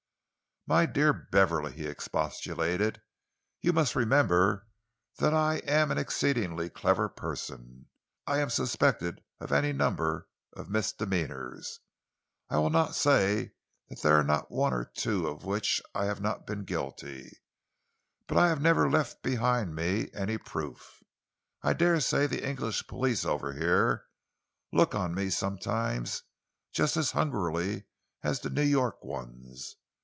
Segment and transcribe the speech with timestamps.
[0.67, 3.01] "My dear Beverley," he expostulated,
[3.61, 4.67] "you must remember
[5.17, 7.87] that I am an exceedingly clever person.
[8.27, 11.79] I am suspected of any number of misdemeanours.
[12.47, 13.53] I will not say
[13.89, 17.31] that there are not one or two of which I have not been guilty,
[18.27, 21.01] but I have never left behind me any proof.
[21.63, 24.05] I dare say the English police over here
[24.71, 26.21] look on me sometimes
[26.71, 27.85] just as hungrily
[28.21, 29.75] as the New York ones.